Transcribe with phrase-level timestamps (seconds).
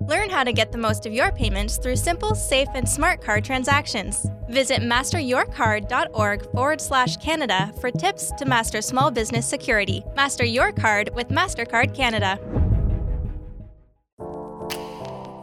[0.00, 3.44] Learn how to get the most of your payments through simple, safe, and smart card
[3.44, 4.26] transactions.
[4.48, 10.02] Visit masteryourcard.org forward slash Canada for tips to master small business security.
[10.16, 12.38] Master your card with MasterCard Canada.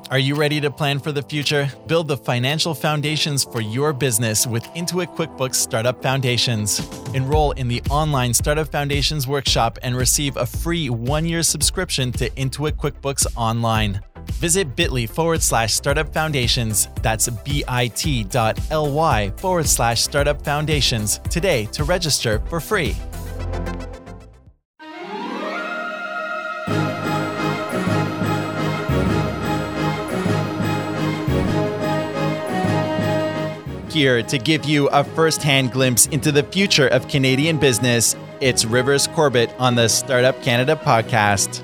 [0.09, 1.69] Are you ready to plan for the future?
[1.85, 6.79] Build the financial foundations for your business with Intuit QuickBooks Startup Foundations.
[7.13, 12.29] Enroll in the online Startup Foundations workshop and receive a free one year subscription to
[12.31, 14.01] Intuit QuickBooks Online.
[14.38, 16.87] Visit bit.ly forward slash startup foundations.
[17.01, 17.89] That's bit.ly
[19.32, 22.96] forward slash startup foundations today to register for free.
[33.89, 38.63] Here to give you a first hand glimpse into the future of Canadian business, it's
[38.63, 41.63] Rivers Corbett on the Startup Canada podcast.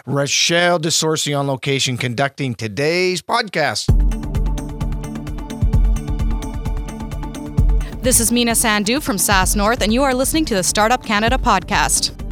[0.05, 3.87] Rochelle DeSorcy, on location conducting today's podcast.
[8.01, 11.37] This is Meena Sandhu from SaaS North, and you are listening to the Startup Canada
[11.37, 12.22] podcast.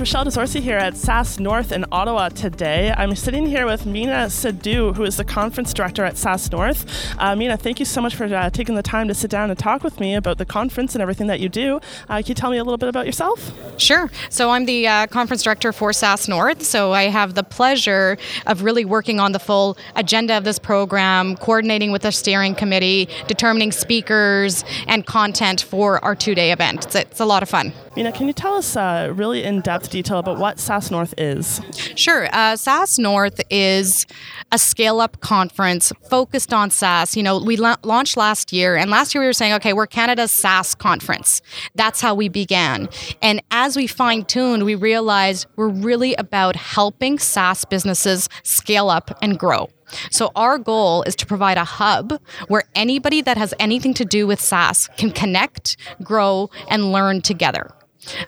[0.00, 2.90] It's Rochelle DeSorcy here at SaaS North in Ottawa today.
[2.96, 6.86] I'm sitting here with Meena Sandhu, who is the conference director at SaaS North.
[7.18, 9.58] Uh, Meena, thank you so much for uh, taking the time to sit down and
[9.58, 11.82] talk with me about the conference and everything that you do.
[12.08, 13.52] Uh, can you tell me a little bit about yourself?
[13.78, 14.10] Sure.
[14.30, 16.62] So I'm the uh, conference director for SaaS North.
[16.62, 21.36] So I have the pleasure of really working on the full agenda of this program,
[21.36, 26.86] coordinating with the steering committee, determining speakers and content for our two-day event.
[26.86, 27.74] It's, it's a lot of fun.
[27.96, 31.60] Meena, can you tell us uh, really in-depth detail about what SaaS North is?
[31.96, 32.28] Sure.
[32.32, 34.06] Uh, SaaS North is
[34.52, 37.16] a scale-up conference focused on SaaS.
[37.16, 39.86] You know, we la- launched last year, and last year we were saying, okay, we're
[39.86, 41.42] Canada's SaaS conference.
[41.74, 42.88] That's how we began.
[43.22, 49.38] And as we fine-tuned, we realized we're really about helping SaaS businesses scale up and
[49.38, 49.68] grow.
[50.10, 54.26] So, our goal is to provide a hub where anybody that has anything to do
[54.26, 57.72] with SaaS can connect, grow, and learn together.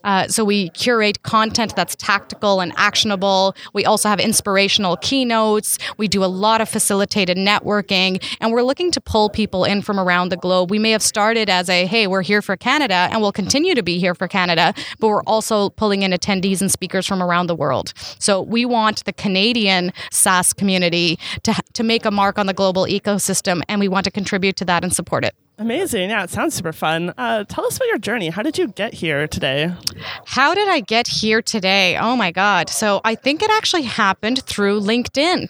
[0.05, 3.55] Uh, so we curate content that's tactical and actionable.
[3.73, 5.79] We also have inspirational keynotes.
[5.97, 9.99] We do a lot of facilitated networking, and we're looking to pull people in from
[9.99, 10.71] around the globe.
[10.71, 13.83] We may have started as a hey, we're here for Canada, and we'll continue to
[13.83, 17.57] be here for Canada, but we're also pulling in attendees and speakers from around the
[17.57, 17.93] world.
[18.19, 22.87] So we want the Canadian SaaS community to to make a mark on the global
[22.87, 25.35] ecosystem, and we want to contribute to that and support it.
[25.59, 26.11] Amazing.
[26.11, 27.13] Yeah, it sounds super fun.
[27.17, 28.31] Uh, tell us about your journey.
[28.31, 29.73] How did you get here today?
[30.25, 31.97] How did I get here today?
[31.99, 32.69] Oh my God.
[32.69, 35.49] So I think it actually happened through LinkedIn.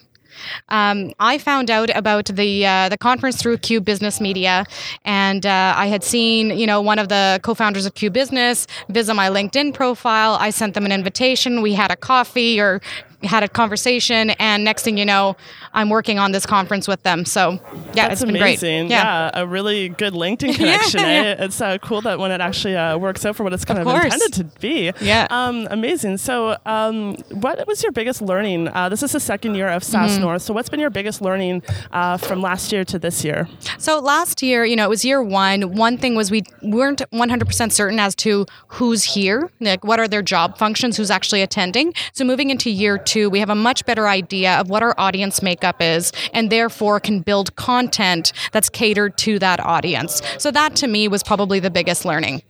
[0.69, 4.65] Um, I found out about the uh, the conference through Q Business Media,
[5.05, 9.13] and uh, I had seen you know one of the co-founders of Q Business visit
[9.13, 10.35] my LinkedIn profile.
[10.39, 11.61] I sent them an invitation.
[11.61, 12.81] We had a coffee or
[13.23, 15.35] had a conversation, and next thing you know,
[15.73, 17.25] I'm working on this conference with them.
[17.25, 17.51] So
[17.93, 18.87] yeah, That's it's been amazing.
[18.87, 18.95] great.
[18.95, 19.31] Yeah.
[19.33, 20.99] a really good LinkedIn connection.
[21.01, 21.35] eh?
[21.39, 23.85] It's uh, cool that when it actually uh, works out for what it's kind of,
[23.85, 24.05] course.
[24.13, 24.91] intended to be.
[25.01, 25.27] Yeah.
[25.29, 26.17] Um, amazing.
[26.17, 28.67] So, um, what was your biggest learning?
[28.67, 30.21] Uh, this is the second year of SaaS Mm-hmm.
[30.21, 30.41] North.
[30.43, 33.47] So, what's been your biggest learning uh, from last year to this year?
[33.77, 35.75] So last year, you know, it was year one.
[35.75, 40.21] One thing was we weren't 100% certain as to who's here, like what are their
[40.21, 41.93] job functions, who's actually attending.
[42.13, 45.41] So moving into year two, we have a much better idea of what our audience
[45.41, 50.21] makeup is and therefore can build content that's catered to that audience.
[50.37, 52.43] So that to me was probably the biggest learning.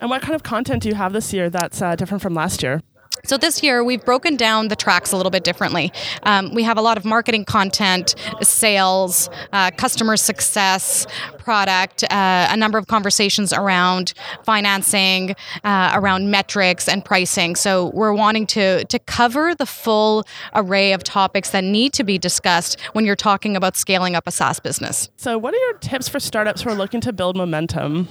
[0.00, 2.62] And what kind of content do you have this year that's uh, different from last
[2.62, 2.82] year?
[3.24, 5.92] So this year we've broken down the tracks a little bit differently.
[6.24, 11.06] Um, we have a lot of marketing content, sales, uh, customer success,
[11.38, 17.54] product, uh, a number of conversations around financing, uh, around metrics and pricing.
[17.54, 22.18] So we're wanting to to cover the full array of topics that need to be
[22.18, 25.10] discussed when you're talking about scaling up a SaaS business.
[25.16, 28.08] So, what are your tips for startups who are looking to build momentum?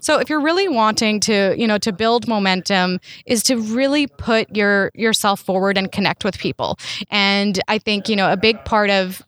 [0.00, 4.54] So if you're really wanting to, you know, to build momentum is to really put
[4.54, 6.78] your yourself forward and connect with people.
[7.10, 9.22] And I think, you know, a big part of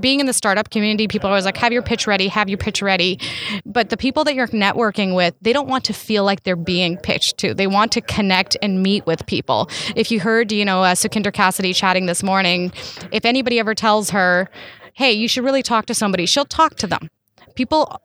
[0.00, 2.58] being in the startup community, people are always like, have your pitch ready, have your
[2.58, 3.18] pitch ready.
[3.64, 6.96] But the people that you're networking with, they don't want to feel like they're being
[6.96, 7.54] pitched to.
[7.54, 9.68] They want to connect and meet with people.
[9.96, 12.72] If you heard, you know, uh, Sukhinder Cassidy chatting this morning,
[13.12, 14.48] if anybody ever tells her,
[14.94, 17.10] hey, you should really talk to somebody, she'll talk to them.
[17.54, 18.00] People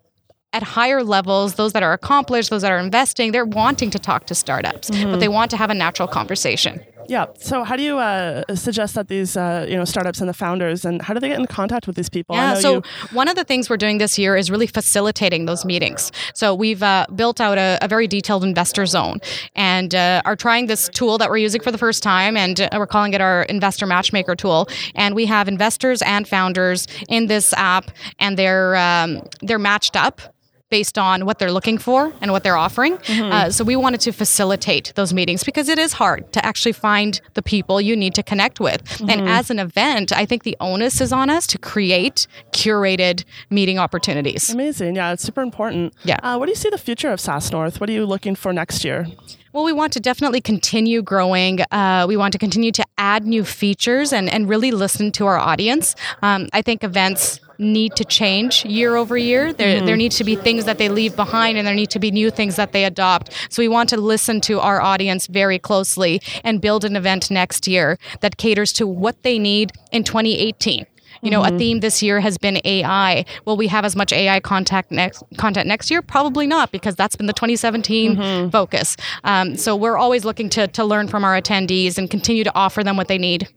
[0.54, 4.26] at higher levels, those that are accomplished, those that are investing, they're wanting to talk
[4.28, 5.20] to startups, but mm-hmm.
[5.20, 6.82] they want to have a natural conversation.
[7.08, 7.28] Yeah.
[7.40, 10.86] So, how do you uh, suggest that these, uh, you know, startups and the founders,
[10.86, 12.36] and how do they get in contact with these people?
[12.36, 12.54] I Yeah.
[12.56, 16.12] So you- one of the things we're doing this year is really facilitating those meetings.
[16.34, 19.20] So we've uh, built out a, a very detailed investor zone,
[19.56, 22.70] and uh, are trying this tool that we're using for the first time, and uh,
[22.74, 24.68] we're calling it our investor matchmaker tool.
[24.96, 30.22] And we have investors and founders in this app, and they're um, they're matched up
[30.70, 32.98] based on what they're looking for and what they're offering.
[33.10, 37.22] Uh, so we wanted to facilitate those meetings because it is hard to actually find
[37.34, 39.02] the people you need to connect with.
[39.10, 43.80] And as an event, I think the onus is on us to create curated meeting
[43.80, 44.50] opportunities.
[44.50, 44.96] amazing.
[44.96, 45.94] Yeah, it's super important.
[46.04, 46.20] Yeah.
[46.22, 47.80] Uh, what do you see the future of SaaS North?
[47.80, 49.08] What are you looking for next year?
[49.54, 51.62] Well, we want to definitely continue growing.
[51.72, 55.38] Uh, we want to continue to add new features and, and really listen to our
[55.38, 55.96] audience.
[56.22, 59.54] Um, I think events need to change year over year.
[59.54, 59.98] There, there mm-hmm.
[59.98, 62.56] needs to be things that they leave behind and there need to be new things
[62.56, 63.34] that they adopt.
[63.50, 67.68] So we want to listen to our audience very closely and build an event next
[67.68, 70.86] year that caters to what they need in 2018.
[71.22, 71.58] You know, a mm-hmm.
[71.58, 73.26] theme this year has been AI.
[73.46, 76.02] Will we have as much AI contact next content next year?
[76.02, 78.50] Probably not, because that's been the 2017 mm-hmm.
[78.50, 78.96] focus.
[79.26, 82.84] Um, so we're always looking to to learn from our attendees and continue to offer
[82.84, 83.50] them what they need.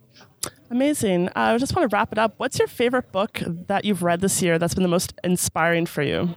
[0.73, 1.29] Amazing.
[1.29, 2.33] Uh, I just want to wrap it up.
[2.39, 6.01] What's your favorite book that you've read this year that's been the most inspiring for
[6.03, 6.35] you?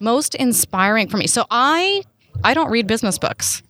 [0.00, 1.26] Most inspiring for me.
[1.26, 2.02] So I
[2.42, 3.62] I don't read business books.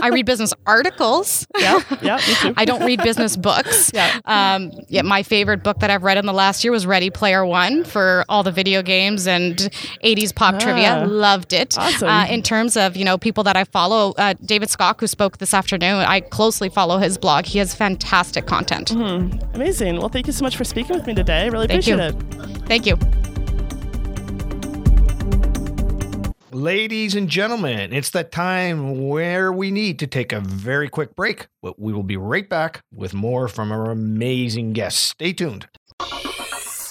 [0.00, 1.46] I read business articles.
[1.58, 2.54] Yeah, yeah, me too.
[2.56, 3.90] I don't read business books.
[4.02, 4.20] Yeah.
[4.24, 5.02] Um, yeah.
[5.02, 8.24] My favorite book that I've read in the last year was Ready Player One for
[8.28, 9.56] all the video games and
[10.02, 10.58] 80s pop Ah.
[10.58, 11.04] trivia.
[11.06, 11.76] Loved it.
[11.78, 12.08] Awesome.
[12.08, 15.38] Uh, in terms of you know people that I follow, uh, David Skok, who spoke
[15.38, 17.44] this afternoon, I closely follow his blog.
[17.46, 18.90] He has fantastic content.
[18.90, 19.30] Hmm.
[19.54, 19.98] Amazing.
[19.98, 21.42] Well, thank you so much for speaking with me today.
[21.42, 21.94] I really Thank you.
[22.00, 22.66] appreciate it.
[22.66, 23.31] Thank you.
[26.54, 31.46] Ladies and gentlemen, it's that time where we need to take a very quick break,
[31.62, 35.00] but we will be right back with more from our amazing guests.
[35.00, 35.66] Stay tuned.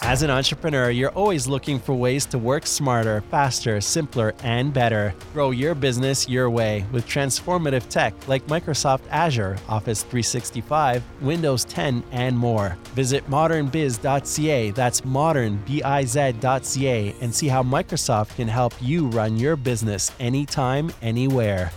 [0.03, 5.13] As an entrepreneur, you're always looking for ways to work smarter, faster, simpler, and better.
[5.31, 12.03] Grow your business your way with transformative tech like Microsoft Azure, Office 365, Windows 10,
[12.12, 12.75] and more.
[12.96, 20.91] Visit modernbiz.ca, that's modernbiz.ca, and see how Microsoft can help you run your business anytime,
[21.03, 21.72] anywhere.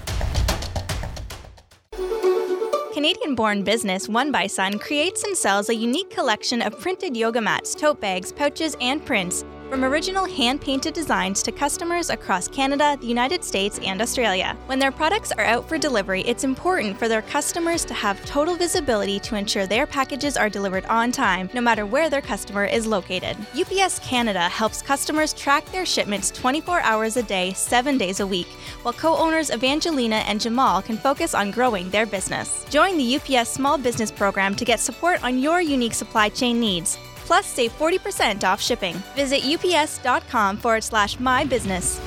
[3.05, 7.39] Canadian born business One by Sun creates and sells a unique collection of printed yoga
[7.39, 9.45] mats, tote bags, pouches, and prints.
[9.75, 14.57] From original hand painted designs to customers across Canada, the United States, and Australia.
[14.67, 18.55] When their products are out for delivery, it's important for their customers to have total
[18.55, 22.87] visibility to ensure their packages are delivered on time, no matter where their customer is
[22.87, 23.37] located.
[23.59, 28.47] UPS Canada helps customers track their shipments 24 hours a day, 7 days a week,
[28.83, 32.65] while co owners Evangelina and Jamal can focus on growing their business.
[32.71, 36.97] Join the UPS Small Business Program to get support on your unique supply chain needs.
[37.25, 38.95] Plus, save 40% off shipping.
[39.17, 42.01] Visit ups.com forward slash my business.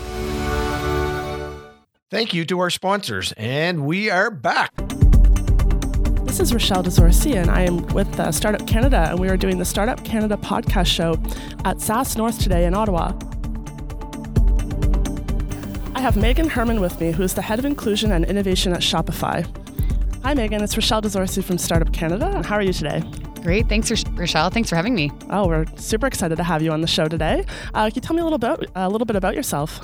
[2.10, 4.72] Thank you to our sponsors, and we are back.
[6.24, 9.58] This is Rochelle Dezorcy, and I am with uh, Startup Canada, and we are doing
[9.58, 11.20] the Startup Canada podcast show
[11.66, 13.12] at SaaS North today in Ottawa.
[15.96, 18.80] I have Meghan Herman with me, who is the head of inclusion and innovation at
[18.80, 19.46] Shopify.
[20.24, 20.62] Hi, Meghan.
[20.62, 22.44] It's Rochelle Dezorcy from Startup Canada.
[22.44, 23.02] How are you today?
[23.42, 23.68] Great.
[23.68, 24.50] Thanks, Rochelle.
[24.50, 25.12] Thanks for having me.
[25.30, 27.46] Oh, we're super excited to have you on the show today.
[27.74, 29.80] Uh, can you tell me a little bit, a little bit about yourself?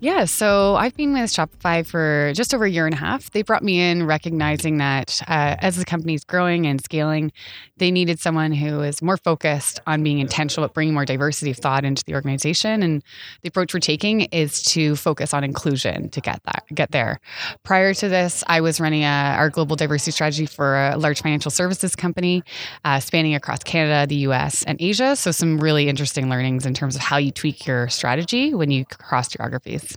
[0.00, 0.24] Yeah.
[0.24, 3.30] So I've been with Shopify for just over a year and a half.
[3.30, 7.32] They brought me in recognizing that uh, as the company is growing and scaling,
[7.76, 11.56] they needed someone who is more focused on being intentional about bringing more diversity of
[11.56, 12.82] thought into the organization.
[12.82, 13.02] And
[13.42, 17.20] the approach we're taking is to focus on inclusion to get that get there.
[17.62, 21.50] Prior to this, I was running a, our global diversity strategy for a large financial
[21.50, 22.42] services company.
[22.84, 25.14] Uh, spanning across Canada, the US, and Asia.
[25.14, 28.84] So, some really interesting learnings in terms of how you tweak your strategy when you
[28.84, 29.96] cross geographies.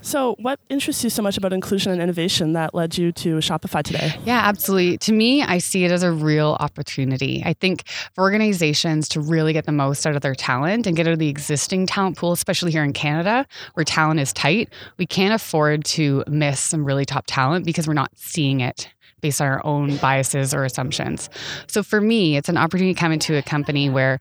[0.00, 3.82] So, what interests you so much about inclusion and innovation that led you to Shopify
[3.82, 4.14] today?
[4.24, 4.98] Yeah, absolutely.
[4.98, 7.42] To me, I see it as a real opportunity.
[7.44, 11.06] I think for organizations to really get the most out of their talent and get
[11.06, 15.06] out of the existing talent pool, especially here in Canada, where talent is tight, we
[15.06, 18.88] can't afford to miss some really top talent because we're not seeing it
[19.24, 21.30] based on our own biases or assumptions.
[21.66, 24.20] So for me, it's an opportunity to come into a company where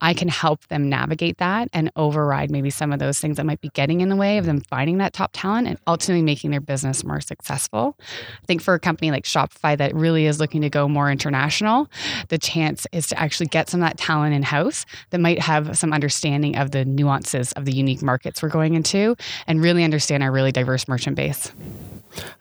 [0.00, 3.60] I can help them navigate that and override maybe some of those things that might
[3.60, 6.60] be getting in the way of them finding that top talent and ultimately making their
[6.60, 7.96] business more successful.
[8.00, 11.88] I think for a company like Shopify that really is looking to go more international,
[12.28, 15.76] the chance is to actually get some of that talent in house that might have
[15.76, 19.16] some understanding of the nuances of the unique markets we're going into
[19.46, 21.52] and really understand our really diverse merchant base.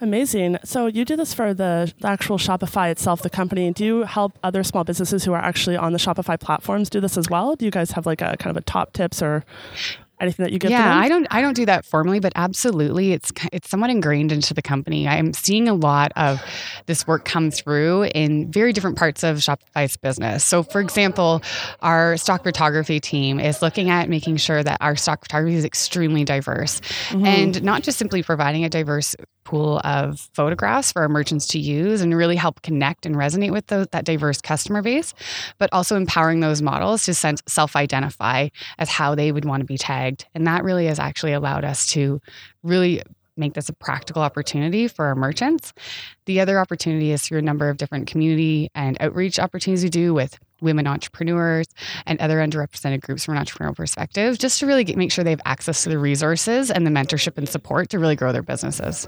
[0.01, 0.58] Amazing.
[0.63, 3.72] So you do this for the, actual Shopify itself, the company.
[3.72, 7.18] Do you help other small businesses who are actually on the Shopify platforms do this
[7.18, 7.49] as well?
[7.56, 9.44] Do you guys have like a kind of a top tips or
[10.22, 13.32] anything that you get yeah i don't i don't do that formally but absolutely it's
[13.53, 15.08] it's somewhat ingrained into the company.
[15.08, 16.41] I'm seeing a lot of
[16.86, 20.46] this work come through in very different parts of shopify's business.
[20.46, 21.41] So for example
[21.82, 26.24] our stock photography team is looking at making sure that our stock photography is extremely
[26.24, 27.25] diverse mm-hmm.
[27.25, 29.15] and not just simply providing a diverse
[29.50, 33.65] pool of photographs for our merchants to use and really help connect and resonate with
[33.68, 35.15] that diverse customer base,
[35.58, 39.77] but also empowering those models to self identify as how they would want to be
[39.77, 40.25] tagged.
[40.36, 42.22] And that really has actually allowed us to
[42.62, 43.01] really
[43.38, 45.74] make this a practical opportunity for our merchants.
[46.25, 50.13] The other opportunity is through a number of different community and outreach opportunities we do
[50.13, 51.68] with women entrepreneurs
[52.06, 55.29] and other underrepresented groups from an entrepreneurial perspective, just to really get, make sure they
[55.32, 59.08] have access to the resources and the mentorship and support to really grow their businesses.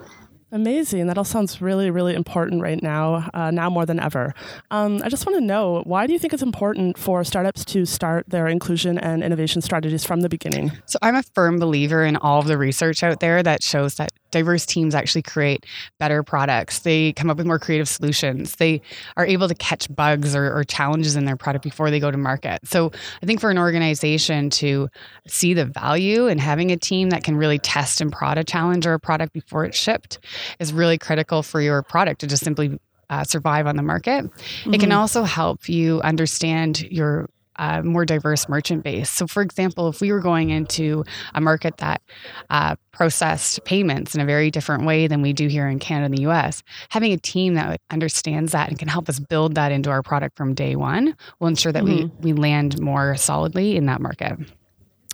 [0.53, 1.07] Amazing.
[1.07, 4.33] That all sounds really, really important right now, uh, now more than ever.
[4.69, 7.85] Um, I just want to know why do you think it's important for startups to
[7.85, 10.71] start their inclusion and innovation strategies from the beginning?
[10.85, 14.11] So, I'm a firm believer in all of the research out there that shows that
[14.31, 15.65] diverse teams actually create
[15.99, 16.79] better products.
[16.79, 18.55] They come up with more creative solutions.
[18.55, 18.81] They
[19.17, 22.17] are able to catch bugs or, or, challenges in their product before they go to
[22.17, 22.59] market.
[22.65, 24.89] So I think for an organization to
[25.27, 28.85] see the value in having a team that can really test and prod a challenge
[28.85, 30.19] or a product before it's shipped
[30.59, 34.23] is really critical for your product to just simply uh, survive on the market.
[34.23, 34.73] Mm-hmm.
[34.73, 34.99] It can mm-hmm.
[34.99, 37.29] also help you understand your
[37.61, 39.09] uh, more diverse merchant base.
[39.09, 42.01] So, for example, if we were going into a market that
[42.49, 46.17] uh, processed payments in a very different way than we do here in Canada and
[46.17, 49.91] the US, having a team that understands that and can help us build that into
[49.91, 52.09] our product from day one will ensure that mm-hmm.
[52.23, 54.39] we, we land more solidly in that market.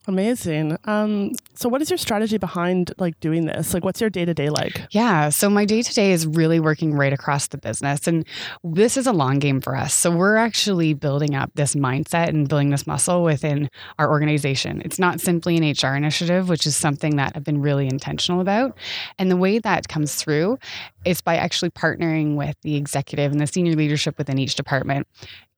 [0.08, 0.78] Amazing.
[0.86, 3.74] Um, so, what is your strategy behind like doing this?
[3.74, 4.88] Like, what's your day to day like?
[4.92, 5.28] Yeah.
[5.28, 8.26] So, my day to day is really working right across the business, and
[8.64, 9.94] this is a long game for us.
[9.94, 14.82] So, we're actually building up this mindset and building this muscle within our organization.
[14.86, 18.78] It's not simply an HR initiative, which is something that I've been really intentional about.
[19.20, 20.58] And the way that comes through
[21.04, 25.06] is by actually partnering with the executive and the senior leadership within each department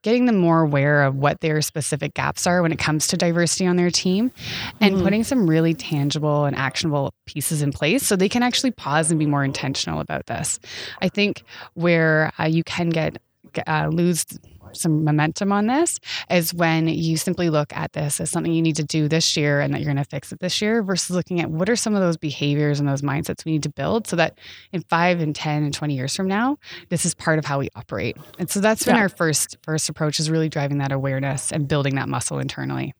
[0.01, 3.65] getting them more aware of what their specific gaps are when it comes to diversity
[3.65, 4.32] on their team
[4.79, 5.03] and mm-hmm.
[5.03, 9.20] putting some really tangible and actionable pieces in place so they can actually pause and
[9.20, 10.60] be more intentional about this.
[11.01, 13.18] I think where uh, you can get
[13.68, 14.25] uh, lose
[14.74, 16.00] some momentum on this
[16.30, 19.60] is when you simply look at this as something you need to do this year
[19.60, 21.96] and that you're going to fix it this year versus looking at what are some
[21.96, 24.38] of those behaviors and those mindsets we need to build so that
[24.72, 26.58] in 5 and 10 and 20 years from now
[26.90, 29.02] this is part of how we operate and so that's been yeah.
[29.02, 32.94] our first first approach is really driving that awareness and building that muscle internally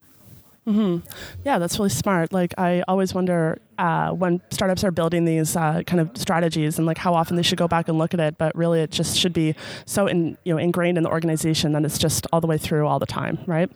[0.66, 1.06] Mm-hmm.
[1.44, 2.32] Yeah, that's really smart.
[2.32, 6.86] Like I always wonder uh, when startups are building these uh, kind of strategies and
[6.86, 8.36] like how often they should go back and look at it.
[8.36, 9.54] But really, it just should be
[9.86, 12.86] so in, you know ingrained in the organization that it's just all the way through
[12.86, 13.70] all the time, right?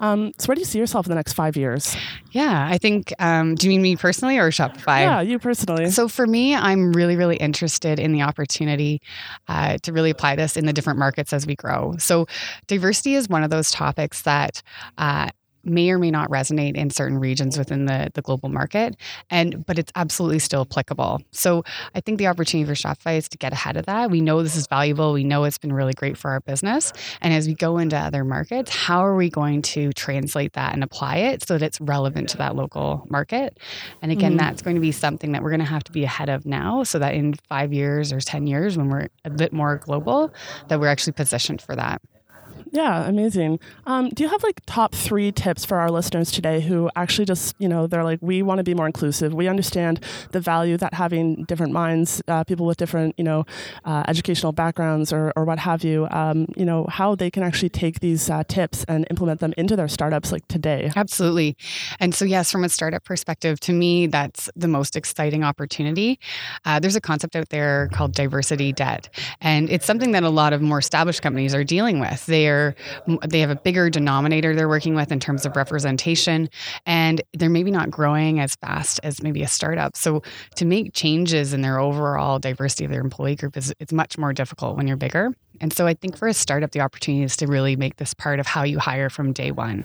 [0.00, 1.94] Um, so where do you see yourself in the next five years?
[2.30, 3.12] Yeah, I think.
[3.18, 5.00] Um, do you mean me personally or Shopify?
[5.00, 5.90] Yeah, you personally.
[5.90, 9.02] So for me, I'm really, really interested in the opportunity
[9.48, 11.94] uh, to really apply this in the different markets as we grow.
[11.98, 12.26] So
[12.68, 14.62] diversity is one of those topics that
[14.96, 15.28] uh,
[15.64, 18.96] may or may not resonate in certain regions within the, the global market
[19.30, 21.20] and but it's absolutely still applicable.
[21.30, 21.64] So
[21.94, 24.10] i think the opportunity for shopify is to get ahead of that.
[24.10, 25.12] We know this is valuable.
[25.12, 26.92] We know it's been really great for our business.
[27.20, 30.82] And as we go into other markets how are we going to translate that and
[30.82, 33.58] apply it so that it's relevant to that local market?
[34.00, 34.38] And again mm.
[34.38, 36.82] that's going to be something that we're going to have to be ahead of now
[36.82, 40.32] so that in five years or 10 years when we're a bit more global
[40.68, 42.00] that we're actually positioned for that
[42.72, 43.60] yeah, amazing.
[43.84, 47.54] Um, do you have like top three tips for our listeners today who actually just,
[47.58, 49.34] you know, they're like, we want to be more inclusive.
[49.34, 53.44] We understand the value that having different minds, uh, people with different, you know,
[53.84, 57.68] uh, educational backgrounds or, or what have you, um, you know, how they can actually
[57.68, 60.90] take these uh, tips and implement them into their startups like today.
[60.96, 61.58] Absolutely.
[62.00, 66.18] And so, yes, from a startup perspective, to me, that's the most exciting opportunity.
[66.64, 69.10] Uh, there's a concept out there called diversity debt,
[69.42, 72.24] and it's something that a lot of more established companies are dealing with.
[72.24, 72.61] They are
[73.28, 76.48] they have a bigger denominator they're working with in terms of representation
[76.86, 79.96] and they're maybe not growing as fast as maybe a startup.
[79.96, 80.22] So
[80.56, 84.32] to make changes in their overall diversity of their employee group is it's much more
[84.32, 87.46] difficult when you're bigger and so I think for a startup, the opportunity is to
[87.46, 89.84] really make this part of how you hire from day one.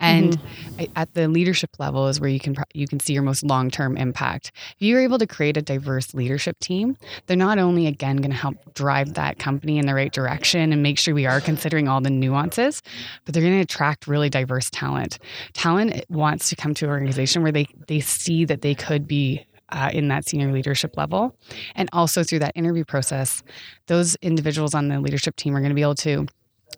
[0.00, 0.92] And mm-hmm.
[0.96, 3.96] at the leadership level is where you can you can see your most long term
[3.96, 4.50] impact.
[4.76, 8.36] If you're able to create a diverse leadership team, they're not only again going to
[8.36, 12.00] help drive that company in the right direction and make sure we are considering all
[12.00, 12.82] the nuances,
[13.24, 15.20] but they're going to attract really diverse talent.
[15.52, 19.46] Talent wants to come to an organization where they they see that they could be
[19.72, 21.36] uh, in that senior leadership level.
[21.74, 23.42] And also through that interview process,
[23.86, 26.26] those individuals on the leadership team are going to be able to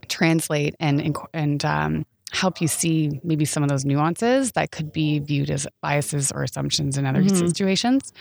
[0.09, 5.19] translate and and um, help you see maybe some of those nuances that could be
[5.21, 7.47] viewed as biases or assumptions in other mm-hmm.
[7.47, 8.13] situations.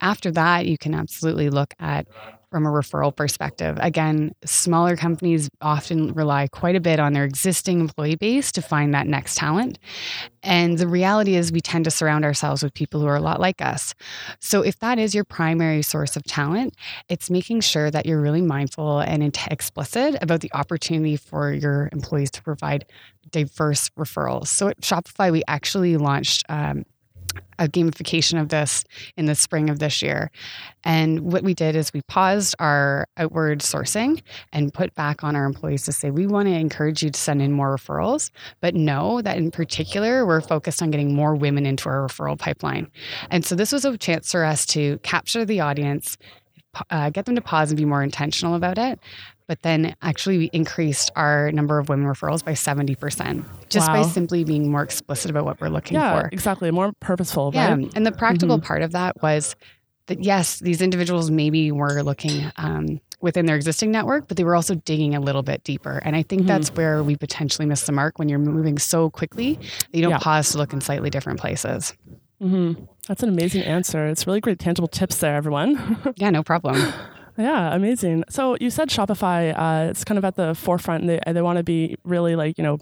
[0.00, 2.06] After that, you can absolutely look at
[2.50, 3.76] from a referral perspective.
[3.80, 8.94] Again, smaller companies often rely quite a bit on their existing employee base to find
[8.94, 9.78] that next talent.
[10.42, 13.40] And the reality is, we tend to surround ourselves with people who are a lot
[13.40, 13.94] like us.
[14.40, 16.74] So, if that is your primary source of talent,
[17.08, 22.30] it's making sure that you're really mindful and explicit about the opportunity for your employees
[22.32, 22.86] to provide
[23.30, 24.46] diverse referrals.
[24.46, 26.84] So, at Shopify, we actually launched um,
[27.58, 28.84] a gamification of this
[29.16, 30.30] in the spring of this year.
[30.84, 35.44] And what we did is we paused our outward sourcing and put back on our
[35.44, 39.20] employees to say, we want to encourage you to send in more referrals, but know
[39.22, 42.90] that in particular, we're focused on getting more women into our referral pipeline.
[43.30, 46.16] And so this was a chance for us to capture the audience,
[46.90, 48.98] uh, get them to pause and be more intentional about it,
[49.46, 54.02] but then actually we increased our number of women referrals by 70% just wow.
[54.02, 56.28] by simply being more explicit about what we're looking yeah, for.
[56.32, 56.70] exactly.
[56.70, 57.50] More purposeful.
[57.54, 57.74] Yeah.
[57.74, 57.92] Right?
[57.96, 58.66] And the practical mm-hmm.
[58.66, 59.56] part of that was
[60.06, 64.54] that, yes, these individuals maybe were looking um, within their existing network, but they were
[64.54, 66.00] also digging a little bit deeper.
[66.04, 66.48] And I think mm-hmm.
[66.48, 70.10] that's where we potentially miss the mark when you're moving so quickly that you don't
[70.12, 70.18] yeah.
[70.18, 71.94] pause to look in slightly different places.
[72.42, 72.84] Mm-hmm.
[73.06, 74.06] That's an amazing answer.
[74.06, 75.98] It's really great tangible tips there, everyone.
[76.16, 76.92] yeah, no problem.
[77.38, 78.24] Yeah, amazing.
[78.28, 81.02] So you said Shopify, uh, it's kind of at the forefront.
[81.02, 82.78] And they they want to be really like you know,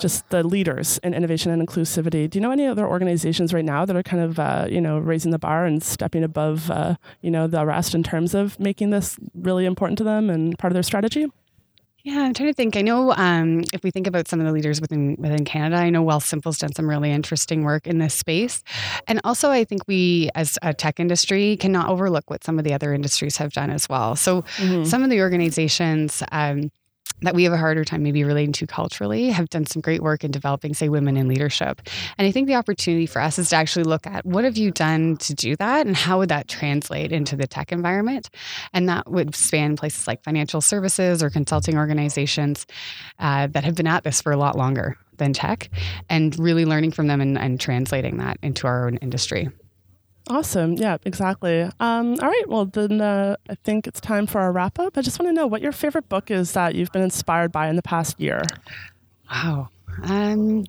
[0.00, 2.28] just the leaders in innovation and inclusivity.
[2.28, 4.98] Do you know any other organizations right now that are kind of uh, you know
[4.98, 8.90] raising the bar and stepping above uh, you know the rest in terms of making
[8.90, 11.28] this really important to them and part of their strategy?
[12.06, 12.76] Yeah, I'm trying to think.
[12.76, 15.90] I know um, if we think about some of the leaders within within Canada, I
[15.90, 18.62] know Wealthsimple's done some really interesting work in this space,
[19.08, 22.72] and also I think we, as a tech industry, cannot overlook what some of the
[22.72, 24.14] other industries have done as well.
[24.14, 24.84] So, mm-hmm.
[24.84, 26.22] some of the organizations.
[26.30, 26.70] Um,
[27.22, 30.24] that we have a harder time maybe relating to culturally have done some great work
[30.24, 31.80] in developing say women in leadership.
[32.18, 34.70] And i think the opportunity for us is to actually look at what have you
[34.70, 38.30] done to do that and how would that translate into the tech environment?
[38.72, 42.66] And that would span places like financial services or consulting organizations
[43.18, 45.70] uh, that have been at this for a lot longer than tech
[46.10, 49.48] and really learning from them and, and translating that into our own industry
[50.28, 50.72] Awesome.
[50.72, 51.62] Yeah, exactly.
[51.78, 52.48] Um, all right.
[52.48, 54.98] Well, then uh, I think it's time for our wrap up.
[54.98, 57.68] I just want to know what your favorite book is that you've been inspired by
[57.68, 58.42] in the past year.
[59.30, 59.68] Wow.
[60.02, 60.64] Um,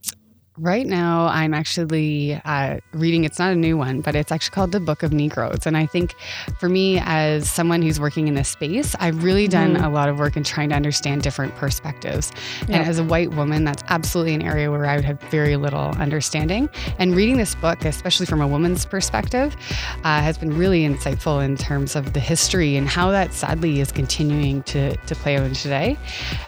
[0.59, 4.71] Right now, I'm actually uh, reading, it's not a new one, but it's actually called
[4.71, 5.67] The Book of Negroes.
[5.67, 6.15] And I think
[6.59, 9.83] for me, as someone who's working in this space, I've really done mm-hmm.
[9.83, 12.31] a lot of work in trying to understand different perspectives.
[12.61, 15.89] And as a white woman, that's absolutely an area where I would have very little
[15.99, 16.69] understanding.
[16.97, 19.55] And reading this book, especially from a woman's perspective,
[20.03, 23.91] uh, has been really insightful in terms of the history and how that sadly is
[23.91, 25.99] continuing to, to play out today.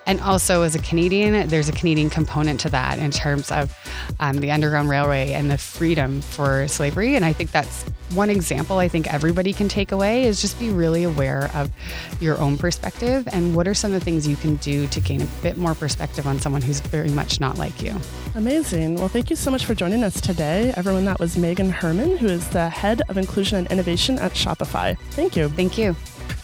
[0.08, 3.78] And also, as a Canadian, there's a Canadian component to that in terms of
[4.20, 7.16] um, the Underground Railway and the freedom for slavery.
[7.16, 7.84] And I think that's
[8.14, 11.72] one example I think everybody can take away is just be really aware of
[12.20, 15.22] your own perspective and what are some of the things you can do to gain
[15.22, 17.96] a bit more perspective on someone who's very much not like you.
[18.36, 18.96] Amazing.
[18.96, 20.74] Well, thank you so much for joining us today.
[20.76, 24.98] Everyone, that was Meghan Herman, who is the head of inclusion and innovation at Shopify.
[25.12, 25.50] Thank you.
[25.50, 25.96] Thank you.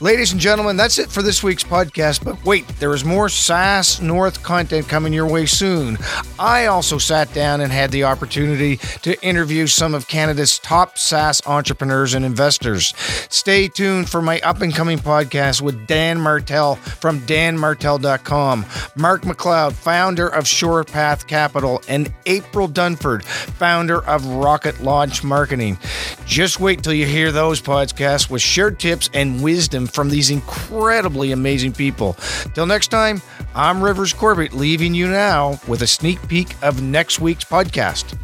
[0.01, 2.21] Ladies and gentlemen, that's it for this week's podcast.
[2.21, 5.97] But wait, there is more SaaS North content coming your way soon.
[6.37, 11.41] I also sat down and had the opportunity to interview some of Canada's top SaaS
[11.47, 12.93] entrepreneurs and investors.
[13.29, 18.65] Stay tuned for my up and coming podcast with Dan Martell from danmartell.com,
[18.97, 25.77] Mark MacLeod, founder of SurePath Capital, and April Dunford, founder of Rocket Launch Marketing.
[26.25, 31.31] Just wait till you hear those podcasts with shared tips and wisdom from these incredibly
[31.31, 32.15] amazing people.
[32.53, 33.21] Till next time,
[33.53, 38.17] I'm Rivers Corbett, leaving you now with a sneak peek of next week's podcast.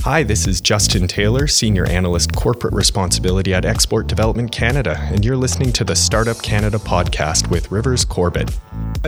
[0.00, 5.36] Hi, this is Justin Taylor, Senior Analyst Corporate Responsibility at Export Development Canada, and you're
[5.36, 8.50] listening to the Startup Canada podcast with Rivers Corbett.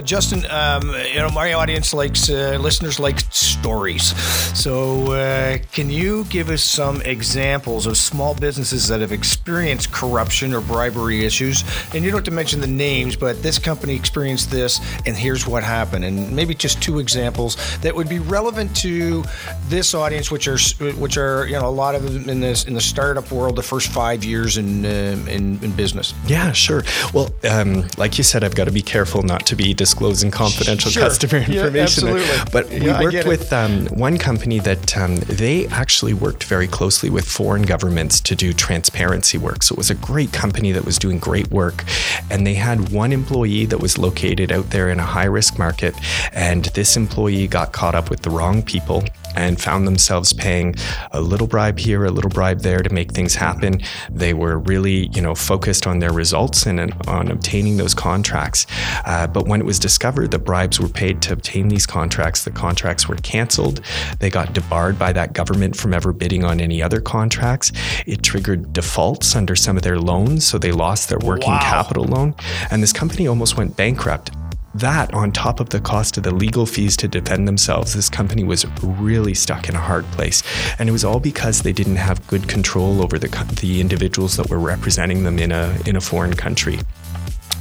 [0.03, 4.15] Justin, um, you know my audience likes uh, listeners like stories.
[4.59, 10.53] So, uh, can you give us some examples of small businesses that have experienced corruption
[10.53, 11.65] or bribery issues?
[11.95, 15.47] And you don't have to mention the names, but this company experienced this, and here's
[15.47, 16.05] what happened.
[16.05, 19.25] And maybe just two examples that would be relevant to
[19.69, 20.59] this audience, which are
[20.99, 23.63] which are you know a lot of them in this in the startup world, the
[23.63, 26.15] first five years in uh, in, in, business.
[26.27, 26.85] Yeah, sure.
[27.13, 30.91] Well, um, like you said, I've got to be careful not to be disclosing confidential
[30.91, 31.03] sure.
[31.03, 32.07] customer information.
[32.07, 32.51] Yeah, absolutely.
[32.51, 37.11] But we yeah, worked with um, one company that um, they actually worked very closely
[37.11, 39.63] with foreign governments to do transparency work.
[39.63, 41.85] So it was a great company that was doing great work.
[42.31, 45.95] And they had one employee that was located out there in a high risk market.
[46.33, 50.75] And this employee got caught up with the wrong people and found themselves paying
[51.13, 53.81] a little bribe here, a little bribe there to make things happen.
[54.11, 58.67] They were really, you know, focused on their results and on obtaining those contracts.
[59.05, 62.51] Uh, but when it was discovered that bribes were paid to obtain these contracts, the
[62.51, 63.81] contracts were canceled.
[64.19, 67.73] They got debarred by that government from ever bidding on any other contracts.
[68.07, 71.61] It triggered defaults under some of their loans, so they lost their working wow.
[71.61, 72.35] capital loan.
[72.71, 74.31] And this company almost went bankrupt
[74.75, 78.45] that on top of the cost of the legal fees to defend themselves, this company
[78.45, 80.43] was really stuck in a hard place.
[80.79, 83.29] And it was all because they didn't have good control over the,
[83.61, 86.79] the individuals that were representing them in a, in a foreign country.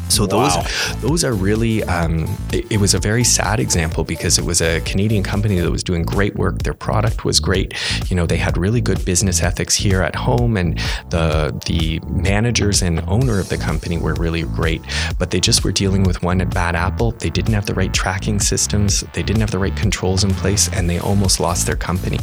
[0.10, 0.66] So those wow.
[0.98, 4.80] those are really um, it, it, was a very sad example because it was a
[4.82, 6.62] Canadian company that was doing great work.
[6.64, 7.74] Their product was great.
[8.12, 10.78] You know, they had really good business ethics here at home, and
[11.10, 14.82] the the managers and owner of the company were really great.
[15.18, 17.12] But they just were dealing with one bad apple.
[17.14, 19.02] They didn't have the right tracking systems.
[19.14, 22.20] They didn't have the right controls in place, and they almost lost their company.